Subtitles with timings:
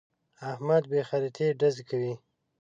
[0.51, 2.13] احمد بې خريطې ډزې کوي.